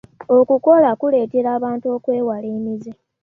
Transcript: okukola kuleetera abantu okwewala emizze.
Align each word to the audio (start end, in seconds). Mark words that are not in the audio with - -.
okukola 0.37 0.89
kuleetera 0.99 1.49
abantu 1.57 1.85
okwewala 1.95 2.47
emizze. 2.57 2.91